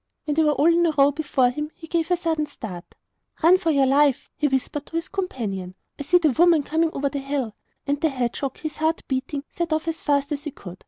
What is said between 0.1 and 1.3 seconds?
When they were all in a row